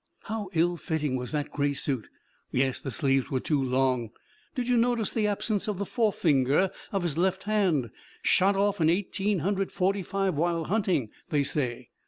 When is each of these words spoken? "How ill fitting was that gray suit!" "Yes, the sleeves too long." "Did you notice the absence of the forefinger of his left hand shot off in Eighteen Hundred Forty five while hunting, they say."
"How 0.23 0.49
ill 0.53 0.77
fitting 0.77 1.15
was 1.15 1.31
that 1.31 1.51
gray 1.51 1.73
suit!" 1.73 2.09
"Yes, 2.49 2.79
the 2.79 2.89
sleeves 2.89 3.27
too 3.43 3.61
long." 3.63 4.09
"Did 4.55 4.67
you 4.67 4.75
notice 4.75 5.11
the 5.11 5.27
absence 5.27 5.67
of 5.67 5.77
the 5.77 5.85
forefinger 5.85 6.71
of 6.91 7.03
his 7.03 7.19
left 7.19 7.43
hand 7.43 7.91
shot 8.23 8.55
off 8.55 8.81
in 8.81 8.89
Eighteen 8.89 9.41
Hundred 9.45 9.71
Forty 9.71 10.01
five 10.01 10.33
while 10.33 10.63
hunting, 10.63 11.11
they 11.29 11.43
say." 11.43 11.91